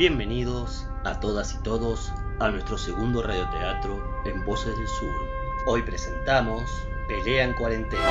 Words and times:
Bienvenidos 0.00 0.86
a 1.04 1.20
todas 1.20 1.54
y 1.54 1.62
todos 1.62 2.10
a 2.38 2.50
nuestro 2.50 2.78
segundo 2.78 3.22
radioteatro 3.22 4.22
en 4.24 4.42
Voces 4.46 4.74
del 4.74 4.88
Sur. 4.88 5.12
Hoy 5.66 5.82
presentamos 5.82 6.62
Pelea 7.06 7.44
en 7.44 7.52
Cuarentena. 7.52 8.08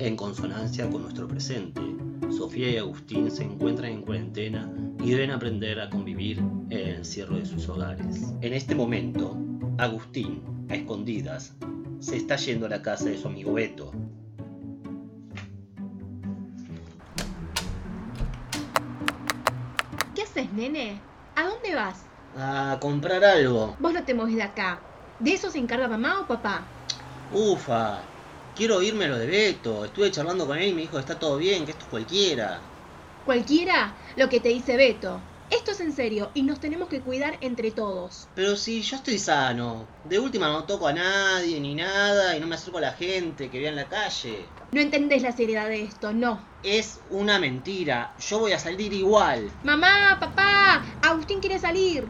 En 0.00 0.16
consonancia 0.16 0.90
con 0.90 1.02
nuestro 1.02 1.28
presente, 1.28 1.80
Sofía 2.28 2.70
y 2.70 2.78
Agustín 2.78 3.30
se 3.30 3.44
encuentran 3.44 3.92
en 3.92 4.02
cuarentena 4.02 4.68
y 5.00 5.12
deben 5.12 5.30
aprender 5.30 5.78
a 5.78 5.88
convivir 5.88 6.38
en 6.38 6.72
el 6.72 6.94
encierro 6.96 7.36
de 7.36 7.46
sus 7.46 7.68
hogares. 7.68 8.34
En 8.40 8.52
este 8.52 8.74
momento, 8.74 9.38
Agustín, 9.78 10.42
a 10.70 10.74
escondidas, 10.74 11.54
se 12.00 12.16
está 12.16 12.34
yendo 12.34 12.66
a 12.66 12.70
la 12.70 12.82
casa 12.82 13.04
de 13.04 13.16
su 13.16 13.28
amigo 13.28 13.52
Beto. 13.52 13.92
Haces, 20.40 20.52
nene? 20.52 21.02
¿A 21.34 21.44
dónde 21.46 21.74
vas? 21.74 22.10
A 22.34 22.78
comprar 22.80 23.22
algo. 23.24 23.76
Vos 23.78 23.92
no 23.92 24.04
te 24.04 24.14
moves 24.14 24.36
de 24.36 24.42
acá. 24.44 24.86
¿De 25.18 25.32
eso 25.34 25.50
se 25.50 25.58
encarga 25.58 25.88
mamá 25.88 26.20
o 26.20 26.26
papá? 26.28 26.76
Ufa, 27.30 28.04
quiero 28.54 28.82
irme 28.82 29.08
lo 29.08 29.16
de 29.18 29.26
Beto. 29.26 29.84
Estuve 29.86 30.10
charlando 30.10 30.46
con 30.46 30.58
él 30.58 30.68
y 30.68 30.74
me 30.74 30.82
dijo 30.82 30.96
que 30.96 31.00
está 31.00 31.18
todo 31.18 31.38
bien, 31.38 31.64
que 31.64 31.70
esto 31.72 31.84
es 31.84 31.90
cualquiera. 31.90 32.62
Cualquiera 33.22 33.96
lo 34.16 34.28
que 34.28 34.40
te 34.40 34.50
dice 34.50 34.76
Beto. 34.76 35.29
Esto 35.50 35.72
es 35.72 35.80
en 35.80 35.92
serio 35.92 36.30
y 36.34 36.42
nos 36.42 36.60
tenemos 36.60 36.88
que 36.88 37.02
cuidar 37.02 37.36
entre 37.40 37.70
todos. 37.72 38.28
Pero 38.34 38.56
si 38.56 38.82
yo 38.82 38.96
estoy 38.96 39.18
sano, 39.18 39.88
de 40.04 40.18
última 40.18 40.48
no 40.48 40.64
toco 40.64 40.86
a 40.86 40.92
nadie 40.92 41.60
ni 41.60 41.74
nada 41.74 42.36
y 42.36 42.40
no 42.40 42.46
me 42.46 42.54
acerco 42.54 42.78
a 42.78 42.82
la 42.82 42.92
gente 42.92 43.50
que 43.50 43.58
vea 43.58 43.70
en 43.70 43.76
la 43.76 43.88
calle. 43.88 44.46
No 44.72 44.80
entendés 44.80 45.22
la 45.22 45.32
seriedad 45.32 45.68
de 45.68 45.82
esto, 45.82 46.12
no. 46.12 46.40
Es 46.62 47.00
una 47.10 47.38
mentira, 47.38 48.14
yo 48.18 48.38
voy 48.38 48.52
a 48.52 48.58
salir 48.58 48.92
igual. 48.92 49.50
Mamá, 49.62 50.18
papá, 50.20 50.84
Agustín 51.02 51.40
quiere 51.40 51.58
salir. 51.58 52.04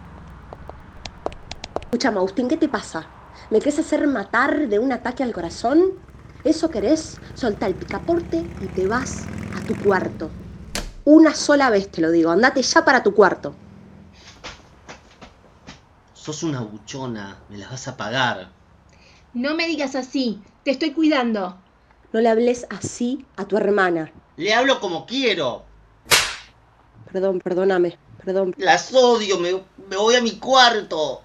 Escuchame, 1.87 2.19
Agustín, 2.19 2.49
¿qué 2.49 2.57
te 2.57 2.69
pasa? 2.69 3.11
¿Me 3.51 3.59
querés 3.59 3.79
hacer 3.79 4.07
matar 4.07 4.69
de 4.69 4.79
un 4.79 4.93
ataque 4.93 5.23
al 5.23 5.33
corazón? 5.33 5.83
¿Eso 6.45 6.71
querés? 6.71 7.21
Solta 7.35 7.67
el 7.67 7.75
picaporte 7.75 8.45
y 8.61 8.69
te 8.69 8.87
vas 8.87 9.31
a 9.53 9.61
tu 9.67 9.75
cuarto. 9.79 10.31
Una 11.05 11.35
sola 11.35 11.71
vez 11.71 11.91
te 11.91 12.01
lo 12.01 12.11
digo, 12.11 12.31
andate 12.31 12.63
ya 12.63 12.85
para 12.85 13.03
tu 13.03 13.15
cuarto. 13.15 13.55
Sos 16.13 16.43
una 16.43 16.61
buchona, 16.61 17.39
me 17.49 17.57
las 17.59 17.71
vas 17.71 17.89
a 17.89 17.97
pagar. 17.97 18.51
No 19.33 19.55
me 19.55 19.67
digas 19.67 19.95
así, 19.95 20.43
te 20.65 20.71
estoy 20.71 20.93
cuidando. 20.93 21.57
No 22.13 22.21
le 22.21 22.29
hables 22.29 22.67
así 22.69 23.25
a 23.37 23.47
tu 23.47 23.57
hermana. 23.57 24.13
Le 24.37 24.53
hablo 24.53 24.81
como 24.81 25.07
quiero. 25.07 25.65
Perdón, 27.11 27.41
perdóname, 27.41 27.99
perdón. 28.25 28.55
Las 28.59 28.93
odio, 28.93 29.39
me, 29.39 29.53
me 29.89 29.97
voy 29.97 30.17
a 30.17 30.21
mi 30.21 30.33
cuarto. 30.33 31.23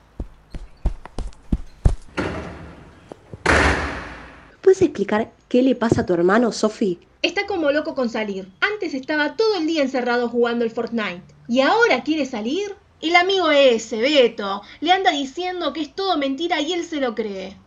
¿Puedes 4.62 4.82
explicar 4.82 5.32
qué 5.50 5.62
le 5.62 5.76
pasa 5.76 6.02
a 6.02 6.06
tu 6.06 6.14
hermano, 6.14 6.52
Sofi? 6.52 7.00
Está 7.22 7.46
como 7.46 7.72
loco 7.72 7.94
con 7.96 8.10
salir. 8.10 8.52
Antes 8.86 9.02
estaba 9.02 9.36
todo 9.36 9.58
el 9.58 9.66
día 9.66 9.82
encerrado 9.82 10.30
jugando 10.30 10.64
el 10.64 10.70
Fortnite. 10.70 11.24
¿Y 11.48 11.62
ahora 11.62 12.04
quiere 12.04 12.24
salir? 12.28 12.76
El 13.02 13.16
amigo 13.16 13.50
ese, 13.50 14.00
Beto, 14.00 14.62
le 14.80 14.92
anda 14.92 15.10
diciendo 15.10 15.74
que 15.74 15.82
es 15.82 15.96
todo 15.96 16.20
mentira 16.20 16.62
y 16.62 16.72
él 16.72 16.84
se 16.84 17.02
lo 17.02 17.16
cree. 17.16 17.58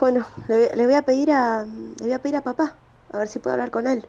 Bueno, 0.00 0.24
le, 0.46 0.76
le 0.76 0.86
voy 0.86 0.94
a 0.94 1.02
pedir 1.02 1.32
a. 1.32 1.64
Le 1.64 2.04
voy 2.04 2.12
a 2.12 2.22
pedir 2.22 2.36
a 2.36 2.44
papá. 2.44 2.76
A 3.10 3.18
ver 3.18 3.26
si 3.26 3.40
puedo 3.40 3.54
hablar 3.54 3.72
con 3.72 3.88
él. 3.88 4.06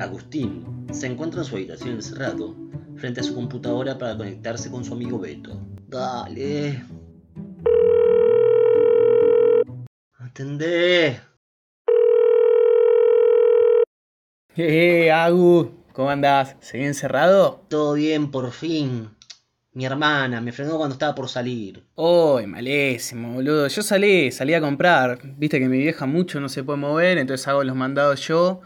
Agustín 0.00 0.88
se 0.90 1.06
encuentra 1.06 1.42
en 1.42 1.46
su 1.46 1.54
habitación 1.54 1.90
encerrado, 1.90 2.56
frente 2.96 3.20
a 3.20 3.22
su 3.22 3.32
computadora 3.32 3.96
para 3.96 4.16
conectarse 4.16 4.68
con 4.68 4.84
su 4.84 4.94
amigo 4.94 5.20
Beto. 5.20 5.60
Dale. 5.86 6.82
Atendé. 10.18 11.20
Eh, 14.56 15.12
Agu, 15.12 15.79
¿cómo 16.00 16.08
andás? 16.08 16.56
¿Seguí 16.60 16.84
encerrado? 16.84 17.66
Todo 17.68 17.92
bien, 17.92 18.30
por 18.30 18.50
fin. 18.52 19.10
Mi 19.74 19.84
hermana 19.84 20.40
me 20.40 20.50
frenó 20.50 20.78
cuando 20.78 20.94
estaba 20.94 21.14
por 21.14 21.28
salir. 21.28 21.84
Uy, 21.94 22.46
malísimo, 22.46 23.34
boludo. 23.34 23.68
Yo 23.68 23.82
salí, 23.82 24.32
salí 24.32 24.54
a 24.54 24.62
comprar. 24.62 25.20
Viste 25.36 25.58
que 25.58 25.68
mi 25.68 25.76
vieja 25.76 26.06
mucho 26.06 26.40
no 26.40 26.48
se 26.48 26.64
puede 26.64 26.78
mover, 26.78 27.18
entonces 27.18 27.46
hago 27.48 27.62
los 27.64 27.76
mandados 27.76 28.26
yo. 28.26 28.62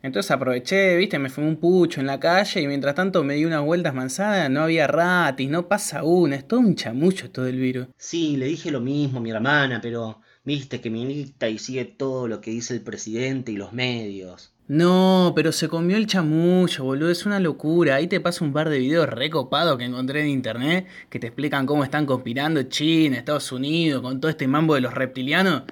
Entonces 0.00 0.30
aproveché, 0.30 0.96
viste, 0.96 1.18
me 1.18 1.28
fumé 1.28 1.48
un 1.48 1.56
pucho 1.56 1.98
en 2.00 2.06
la 2.06 2.20
calle 2.20 2.60
y 2.60 2.68
mientras 2.68 2.94
tanto 2.94 3.24
me 3.24 3.34
di 3.34 3.44
unas 3.44 3.64
vueltas 3.64 3.92
manzanas, 3.92 4.48
no 4.48 4.62
había 4.62 4.86
ratis, 4.86 5.50
no 5.50 5.66
pasa 5.66 6.04
una, 6.04 6.36
es 6.36 6.46
todo 6.46 6.60
un 6.60 6.76
chamucho 6.76 7.32
todo 7.32 7.48
el 7.48 7.58
virus. 7.58 7.88
Sí, 7.98 8.36
le 8.36 8.46
dije 8.46 8.70
lo 8.70 8.80
mismo 8.80 9.18
a 9.18 9.22
mi 9.22 9.32
hermana, 9.32 9.80
pero 9.82 10.20
viste 10.46 10.80
que 10.80 10.88
milita 10.88 11.48
y 11.48 11.58
sigue 11.58 11.84
todo 11.84 12.28
lo 12.28 12.40
que 12.40 12.52
dice 12.52 12.72
el 12.72 12.80
presidente 12.80 13.52
y 13.52 13.56
los 13.56 13.72
medios. 13.72 14.52
No, 14.68 15.32
pero 15.36 15.52
se 15.52 15.68
comió 15.68 15.96
el 15.96 16.06
chamullo, 16.06 16.84
boludo, 16.84 17.10
es 17.10 17.26
una 17.26 17.38
locura. 17.38 17.96
Ahí 17.96 18.06
te 18.06 18.20
paso 18.20 18.44
un 18.44 18.52
par 18.52 18.68
de 18.68 18.78
videos 18.78 19.08
recopados 19.08 19.76
que 19.76 19.84
encontré 19.84 20.22
en 20.22 20.28
internet 20.28 20.86
que 21.10 21.20
te 21.20 21.26
explican 21.26 21.66
cómo 21.66 21.84
están 21.84 22.06
conspirando 22.06 22.62
China, 22.64 23.18
Estados 23.18 23.52
Unidos, 23.52 24.02
con 24.02 24.20
todo 24.20 24.30
este 24.30 24.48
mambo 24.48 24.74
de 24.74 24.80
los 24.80 24.94
reptilianos. 24.94 25.64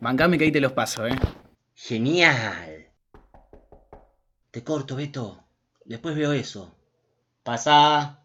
Bancame 0.00 0.36
que 0.36 0.44
ahí 0.44 0.52
te 0.52 0.60
los 0.60 0.72
paso, 0.72 1.06
eh. 1.06 1.16
Genial. 1.74 2.88
Te 4.50 4.64
corto, 4.64 4.96
Beto. 4.96 5.44
Después 5.84 6.14
veo 6.14 6.32
eso. 6.32 6.74
Pasá. 7.42 8.22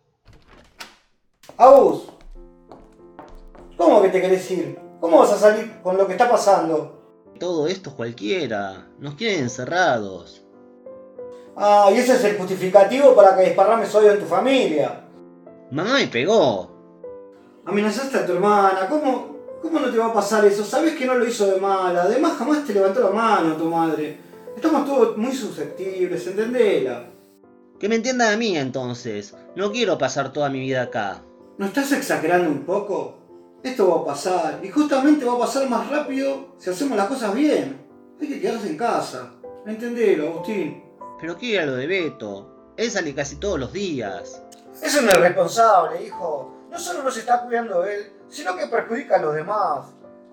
Agus, 1.58 2.04
¿cómo 3.78 4.02
que 4.02 4.10
te 4.10 4.22
querés 4.22 4.52
ir? 4.52 4.87
¿Cómo 5.00 5.20
vas 5.20 5.32
a 5.34 5.38
salir 5.38 5.80
con 5.84 5.98
lo 5.98 6.08
que 6.08 6.14
está 6.14 6.30
pasando? 6.30 6.98
Todo 7.40 7.68
esto 7.68 7.92
es 7.92 7.96
cualquiera. 7.96 8.88
Nos 9.00 9.16
quieren 9.16 9.42
encerrados. 9.42 10.44
Ah, 11.56 11.90
y 11.92 11.98
ese 11.98 12.14
es 12.14 12.24
el 12.24 12.38
justificativo 12.38 13.16
para 13.16 13.36
que 13.36 13.44
desparrames 13.44 13.94
odio 13.94 14.12
en 14.12 14.20
tu 14.20 14.26
familia. 14.26 15.04
Mamá 15.72 15.96
me 15.96 16.08
pegó. 16.08 16.72
Amenazaste 17.66 18.18
a 18.18 18.26
tu 18.26 18.34
hermana, 18.34 18.88
¿cómo, 18.88 19.36
¿cómo 19.62 19.80
no 19.80 19.92
te 19.92 19.98
va 19.98 20.08
a 20.08 20.14
pasar 20.14 20.46
eso? 20.46 20.64
Sabes 20.64 20.96
que 20.96 21.06
no 21.06 21.16
lo 21.16 21.28
hizo 21.28 21.46
de 21.48 21.60
mala, 21.60 22.04
además 22.04 22.38
jamás 22.38 22.66
te 22.66 22.74
levantó 22.74 23.02
la 23.02 23.10
mano 23.10 23.56
tu 23.56 23.66
madre. 23.66 24.18
Estamos 24.56 24.86
todos 24.86 25.18
muy 25.18 25.34
susceptibles, 25.34 26.26
entendela. 26.28 27.08
Que 27.80 27.90
me 27.90 27.96
entiendan 27.96 28.34
a 28.34 28.38
mí 28.38 28.58
entonces. 28.58 29.36
No 29.56 29.72
quiero 29.72 29.98
pasar 29.98 30.32
toda 30.32 30.50
mi 30.50 30.60
vida 30.60 30.84
acá. 30.84 31.22
¿No 31.58 31.66
estás 31.66 31.92
exagerando 31.92 32.50
un 32.50 32.64
poco? 32.64 33.27
Esto 33.64 33.90
va 33.90 34.02
a 34.02 34.06
pasar, 34.06 34.60
y 34.64 34.70
justamente 34.70 35.26
va 35.26 35.34
a 35.34 35.40
pasar 35.40 35.70
más 35.70 35.90
rápido 35.90 36.56
si 36.58 36.70
hacemos 36.70 36.98
las 36.98 37.08
cosas 37.08 37.34
bien. 37.34 37.86
Hay 38.22 38.28
que 38.28 38.40
quedarse 38.40 38.70
en 38.70 38.78
casa. 38.78 39.34
Entendelo, 39.66 40.30
Agustín. 40.30 40.84
Pero 41.20 41.38
¿qué 41.38 41.56
era 41.56 41.66
lo 41.66 41.76
de 41.76 41.88
Beto? 41.88 42.74
Él 42.78 42.92
sale 42.92 43.14
casi 43.14 43.38
todos 43.38 43.60
los 43.60 43.74
días. 43.74 44.42
Es 44.82 44.96
un 44.96 45.06
irresponsable, 45.06 46.06
hijo. 46.06 46.54
No 46.70 46.78
solo 46.78 47.04
no 47.04 47.12
se 47.12 47.22
está 47.22 47.42
cuidando 47.42 47.84
él, 47.84 48.14
sino 48.30 48.56
que 48.56 48.68
perjudica 48.68 49.16
a 49.16 49.22
los 49.22 49.36
demás. 49.36 49.88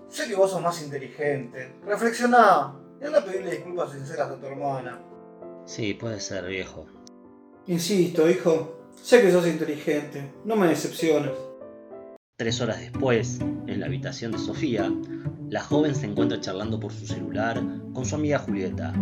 Sé 0.08 0.28
que 0.28 0.36
vos 0.36 0.50
sos 0.50 0.60
más 0.60 0.80
inteligente. 0.82 1.74
Reflexioná 1.86 2.74
y 3.00 3.04
anda 3.04 3.20
a 3.20 3.24
pedirle 3.24 3.52
disculpas 3.52 3.92
sinceras 3.92 4.30
a 4.30 4.36
tu 4.36 4.46
hermana. 4.46 5.00
Sí, 5.64 5.94
puede 5.94 6.20
ser, 6.20 6.44
viejo. 6.46 6.86
Insisto, 7.66 8.28
hijo. 8.28 8.78
Sé 9.02 9.22
que 9.22 9.32
sos 9.32 9.46
inteligente. 9.46 10.34
No 10.44 10.56
me 10.56 10.68
decepciones. 10.68 11.32
Tres 12.36 12.60
horas 12.60 12.80
después, 12.80 13.38
en 13.68 13.78
la 13.78 13.86
habitación 13.86 14.32
de 14.32 14.38
Sofía, 14.38 14.92
la 15.50 15.60
joven 15.62 15.94
se 15.94 16.06
encuentra 16.06 16.40
charlando 16.40 16.80
por 16.80 16.92
su 16.92 17.06
celular 17.06 17.62
con 17.92 18.04
su 18.04 18.16
amiga 18.16 18.40
Julieta. 18.40 18.92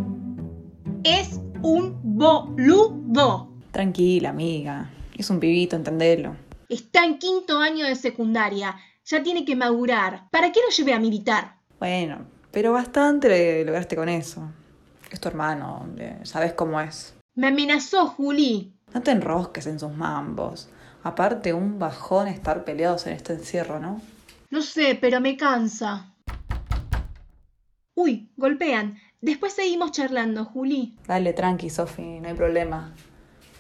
Es 1.03 1.41
un 1.63 1.99
boludo. 2.03 3.51
Tranquila, 3.71 4.29
amiga. 4.29 4.91
Es 5.17 5.31
un 5.31 5.41
pibito, 5.41 5.77
entendelo. 5.77 6.37
Está 6.69 7.07
en 7.07 7.19
quinto 7.19 7.59
año 7.59 7.87
de 7.87 7.95
secundaria. 7.95 8.77
Ya 9.07 9.23
tiene 9.23 9.47
que 9.47 9.57
madurar. 9.57 10.29
¿Para 10.31 10.53
qué 10.53 10.61
lo 10.61 10.69
llevé 10.69 10.93
a 10.93 11.01
militar? 11.01 11.57
Bueno, 11.81 12.27
pero 12.51 12.75
bastante 12.75 13.65
lograste 13.65 13.97
con 13.97 14.11
eso. 14.11 14.47
Es 15.11 15.21
tu 15.21 15.29
hermano, 15.29 15.89
sabes 16.25 16.53
cómo 16.53 16.79
es. 16.83 17.15
Me 17.35 17.47
amenazó, 17.47 18.09
Juli. 18.09 18.75
No 18.93 19.01
te 19.01 19.11
enrosques 19.11 19.67
en 19.67 19.81
sus 19.81 19.91
mambos. 19.91 20.69
Aparte, 21.05 21.53
un 21.53 21.79
bajón 21.79 22.29
estar 22.29 22.65
peleados 22.65 23.07
en 23.07 23.15
este 23.15 23.33
encierro, 23.33 23.81
¿no? 23.81 24.01
No 24.51 24.63
sé, 24.63 24.97
pero 25.01 25.21
me 25.21 25.37
cansa. 25.37 26.15
Uy, 27.95 28.31
golpean. 28.37 28.99
Después 29.21 29.53
seguimos 29.53 29.93
charlando, 29.93 30.45
Juli. 30.45 30.97
Dale, 31.07 31.33
tranqui, 31.33 31.71
Sofi, 31.71 32.21
no 32.21 32.29
hay 32.29 32.35
problema. 32.35 32.95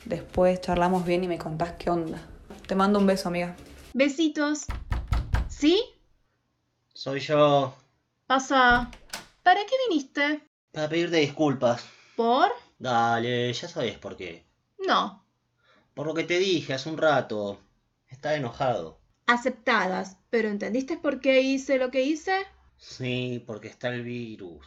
Después 0.05 0.61
charlamos 0.61 1.05
bien 1.05 1.25
y 1.25 1.29
me 1.29 1.39
contás 1.39 1.73
qué 1.79 1.91
onda. 1.91 2.21
Te 2.67 2.75
mando 2.75 2.99
un 2.99 3.07
beso, 3.07 3.29
amiga. 3.29 3.55
Besitos. 3.95 4.67
¿Sí? 5.49 5.83
Soy 6.95 7.21
yo. 7.21 7.75
Pasa. 8.27 8.91
¿Para 9.43 9.61
qué 9.61 9.75
viniste? 9.89 10.43
Para 10.73 10.89
pedirte 10.89 11.17
disculpas. 11.17 11.85
¿Por? 12.17 12.51
Dale, 12.79 13.53
ya 13.53 13.69
sabes 13.69 13.99
por 13.99 14.17
qué. 14.17 14.45
No. 14.87 15.22
Por 15.95 16.07
lo 16.07 16.15
que 16.15 16.25
te 16.25 16.39
dije 16.39 16.73
hace 16.73 16.89
un 16.89 16.99
rato. 16.99 17.61
Está 18.09 18.35
enojado. 18.35 18.99
Aceptadas, 19.27 20.19
pero 20.31 20.49
¿entendiste 20.49 20.97
por 20.97 21.21
qué 21.21 21.41
hice 21.43 21.79
lo 21.79 21.91
que 21.91 22.03
hice? 22.03 22.47
Sí, 22.77 23.43
porque 23.47 23.69
está 23.69 23.89
el 23.89 24.03
virus. 24.03 24.67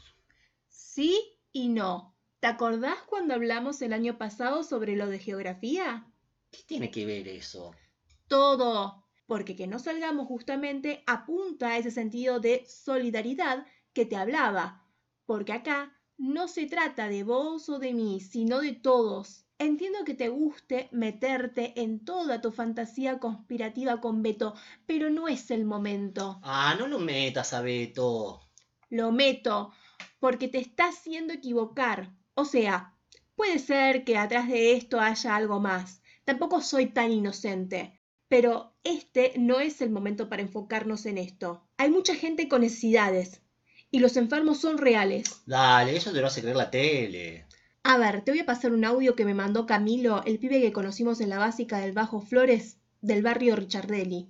Sí 0.68 1.40
y 1.52 1.70
no. 1.70 2.16
¿Te 2.40 2.48
acordás 2.48 3.02
cuando 3.08 3.34
hablamos 3.34 3.82
el 3.82 3.94
año 3.94 4.18
pasado 4.18 4.64
sobre 4.64 4.96
lo 4.96 5.08
de 5.08 5.20
geografía? 5.20 6.06
¿Qué 6.52 6.60
tiene 6.66 6.92
que 6.92 7.06
ver 7.06 7.28
eso? 7.28 7.72
Todo. 8.28 9.04
Porque 9.26 9.56
que 9.56 9.68
no 9.68 9.80
salgamos 9.80 10.28
justamente 10.28 11.04
apunta 11.08 11.70
a 11.70 11.78
ese 11.78 11.92
sentido 11.92 12.40
de 12.40 12.66
solidaridad 12.68 13.66
que 13.94 14.06
te 14.06 14.16
hablaba. 14.16 14.86
Porque 15.26 15.54
acá 15.54 15.98
no 16.18 16.48
se 16.48 16.68
trata 16.68 17.10
de 17.10 17.24
vos 17.24 17.68
o 17.70 17.80
de 17.80 17.94
mí, 17.94 18.22
sino 18.22 18.60
de 18.60 18.74
todos. 18.74 19.45
Entiendo 19.58 20.04
que 20.04 20.14
te 20.14 20.28
guste 20.28 20.90
meterte 20.92 21.74
en 21.82 22.04
toda 22.04 22.42
tu 22.42 22.52
fantasía 22.52 23.20
conspirativa 23.20 24.02
con 24.02 24.22
Beto, 24.22 24.54
pero 24.86 25.10
no 25.10 25.30
es 25.30 25.50
el 25.50 25.64
momento. 25.64 26.40
Ah, 26.44 26.76
no 26.78 26.88
lo 26.88 27.00
metas 27.00 27.54
a 27.54 27.62
Beto. 27.62 28.42
Lo 28.90 29.14
meto, 29.14 29.72
porque 30.20 30.50
te 30.50 30.60
está 30.60 30.90
haciendo 30.90 31.34
equivocar. 31.34 32.12
O 32.34 32.44
sea, 32.44 32.94
puede 33.36 33.60
ser 33.60 34.04
que 34.04 34.18
atrás 34.18 34.50
de 34.50 34.74
esto 34.74 35.00
haya 35.00 35.36
algo 35.38 35.62
más. 35.62 36.02
Tampoco 36.26 36.62
soy 36.62 36.88
tan 36.88 37.12
inocente. 37.12 38.02
Pero 38.28 38.76
este 38.84 39.34
no 39.38 39.62
es 39.62 39.82
el 39.82 39.92
momento 39.92 40.28
para 40.28 40.42
enfocarnos 40.42 41.06
en 41.06 41.18
esto. 41.18 41.66
Hay 41.78 41.90
mucha 41.92 42.16
gente 42.16 42.50
con 42.50 42.62
necesidades. 42.62 43.42
Y 43.90 44.00
los 44.00 44.18
enfermos 44.18 44.60
son 44.60 44.78
reales. 44.78 45.44
Dale, 45.46 45.96
eso 45.96 46.12
te 46.12 46.20
lo 46.20 46.28
hace 46.28 46.42
creer 46.42 46.58
la 46.58 46.70
tele. 46.72 47.46
A 47.88 48.00
ver, 48.00 48.24
te 48.24 48.32
voy 48.32 48.40
a 48.40 48.48
pasar 48.48 48.74
un 48.74 48.84
audio 48.84 49.16
que 49.16 49.26
me 49.26 49.36
mandó 49.36 49.68
Camilo, 49.68 50.24
el 50.26 50.40
pibe 50.40 50.60
que 50.60 50.74
conocimos 50.74 51.22
en 51.22 51.30
la 51.30 51.38
básica 51.38 51.78
del 51.78 51.92
Bajo 51.92 52.20
Flores, 52.20 52.78
del 53.02 53.22
barrio 53.22 53.56
Richardelli. 53.56 54.28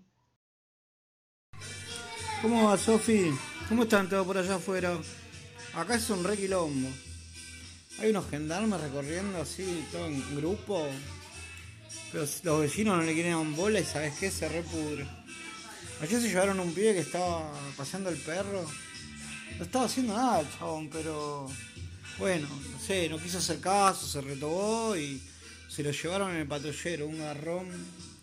¿Cómo 2.42 2.66
va, 2.66 2.78
Sofi? 2.78 3.32
¿Cómo 3.70 3.84
están 3.84 4.10
todos 4.10 4.28
por 4.28 4.38
allá 4.38 4.56
afuera? 4.56 5.00
Acá 5.74 5.96
es 5.96 6.10
un 6.10 6.26
re 6.26 6.36
quilombo. 6.36 6.90
Hay 8.00 8.10
unos 8.10 8.30
gendarmes 8.30 8.82
recorriendo 8.82 9.42
así, 9.42 9.86
todo 9.90 10.06
en 10.08 10.36
grupo. 10.36 10.86
Pero 12.12 12.26
los 12.44 12.60
vecinos 12.60 12.98
no 12.98 13.04
le 13.04 13.14
quieren 13.14 13.56
bola 13.56 13.80
y 13.80 13.86
¿sabes 13.86 14.20
qué? 14.20 14.32
Se 14.32 14.50
repudre. 14.50 15.08
Ayer 16.02 16.20
se 16.20 16.28
llevaron 16.28 16.60
un 16.60 16.74
pibe 16.74 16.94
que 16.94 17.00
estaba 17.00 17.54
paseando 17.78 18.10
el 18.10 18.18
perro. 18.18 18.66
No 19.58 19.64
estaba 19.64 19.86
haciendo 19.86 20.14
nada, 20.14 20.44
chabón, 20.60 20.90
pero 20.90 21.48
bueno, 22.18 22.48
no 22.72 22.80
sé, 22.80 23.10
no 23.10 23.18
quiso 23.20 23.40
hacer 23.40 23.60
caso, 23.60 24.08
se 24.08 24.22
retobó 24.22 24.96
y 24.96 25.22
se 25.68 25.84
lo 25.84 25.92
llevaron 25.92 26.32
en 26.32 26.38
el 26.38 26.48
patrullero, 26.48 27.08
un 27.08 27.20
garrón, 27.20 27.68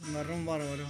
un 0.07 0.15
garrón 0.15 0.47
bárbaro. 0.47 0.87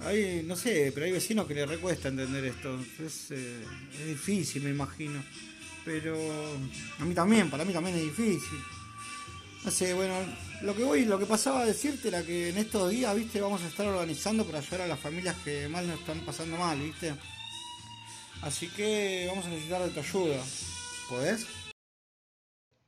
Hay, 0.00 0.44
no 0.44 0.56
sé, 0.56 0.92
pero 0.94 1.06
hay 1.06 1.12
vecinos 1.12 1.46
que 1.46 1.54
les 1.54 1.68
recuesta 1.68 2.08
entender 2.08 2.44
esto. 2.44 2.78
Es, 3.04 3.30
eh, 3.30 3.64
es 3.98 4.06
difícil, 4.06 4.62
me 4.62 4.70
imagino. 4.70 5.22
Pero 5.84 6.16
a 6.98 7.04
mí 7.04 7.14
también, 7.14 7.50
para 7.50 7.64
mí 7.64 7.72
también 7.72 7.96
es 7.96 8.02
difícil. 8.02 8.58
No 9.64 9.70
sé, 9.70 9.94
bueno, 9.94 10.14
lo 10.62 10.76
que 10.76 10.84
voy, 10.84 11.04
lo 11.06 11.18
que 11.18 11.26
pasaba 11.26 11.62
a 11.62 11.66
decirte 11.66 12.08
era 12.08 12.22
que 12.22 12.50
en 12.50 12.58
estos 12.58 12.90
días, 12.90 13.14
viste, 13.16 13.40
vamos 13.40 13.62
a 13.62 13.68
estar 13.68 13.86
organizando 13.86 14.44
para 14.44 14.58
ayudar 14.58 14.82
a 14.82 14.86
las 14.86 15.00
familias 15.00 15.34
que 15.44 15.68
mal 15.68 15.86
nos 15.88 15.98
están 15.98 16.20
pasando 16.20 16.56
mal, 16.56 16.78
viste. 16.78 17.14
Así 18.42 18.68
que 18.68 19.26
vamos 19.28 19.46
a 19.46 19.48
necesitar 19.48 19.82
de 19.82 19.90
tu 19.90 20.00
ayuda. 20.00 20.42
¿Podés? 21.08 21.46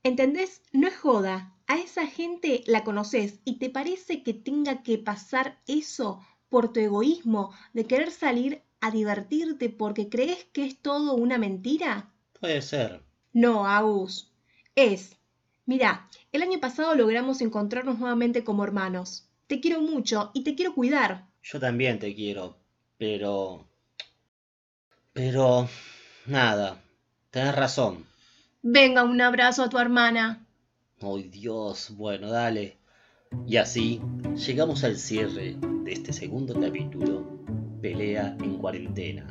¿Entendés? 0.03 0.61
No 0.73 0.87
es 0.87 0.97
joda. 0.97 1.55
A 1.67 1.77
esa 1.77 2.07
gente 2.07 2.63
la 2.65 2.83
conoces 2.83 3.39
y 3.45 3.59
te 3.59 3.69
parece 3.69 4.23
que 4.23 4.33
tenga 4.33 4.83
que 4.83 4.97
pasar 4.97 5.61
eso 5.67 6.25
por 6.49 6.73
tu 6.73 6.79
egoísmo 6.79 7.53
de 7.73 7.85
querer 7.85 8.11
salir 8.11 8.63
a 8.81 8.91
divertirte 8.91 9.69
porque 9.69 10.09
crees 10.09 10.45
que 10.45 10.65
es 10.65 10.81
todo 10.81 11.13
una 11.13 11.37
mentira? 11.37 12.11
Puede 12.39 12.61
ser. 12.61 13.03
No, 13.33 13.65
Agus. 13.65 14.31
Es. 14.75 15.17
Mira, 15.65 16.09
el 16.31 16.41
año 16.41 16.59
pasado 16.59 16.95
logramos 16.95 17.41
encontrarnos 17.41 17.99
nuevamente 17.99 18.43
como 18.43 18.63
hermanos. 18.63 19.29
Te 19.47 19.59
quiero 19.59 19.81
mucho 19.81 20.31
y 20.33 20.43
te 20.43 20.55
quiero 20.55 20.73
cuidar. 20.73 21.27
Yo 21.43 21.59
también 21.59 21.99
te 21.99 22.15
quiero, 22.15 22.57
pero... 22.97 23.67
Pero... 25.13 25.69
Nada. 26.25 26.81
Tenés 27.31 27.55
razón. 27.55 28.05
Venga, 28.61 29.03
un 29.03 29.21
abrazo 29.21 29.63
a 29.63 29.69
tu 29.69 29.77
hermana. 29.77 30.45
Ay 31.01 31.23
Dios, 31.23 31.93
bueno, 31.95 32.29
dale. 32.29 32.77
Y 33.47 33.57
así 33.57 34.01
llegamos 34.35 34.83
al 34.83 34.97
cierre 34.97 35.55
de 35.83 35.91
este 35.91 36.11
segundo 36.11 36.59
capítulo, 36.59 37.39
Pelea 37.81 38.35
en 38.43 38.57
cuarentena. 38.57 39.27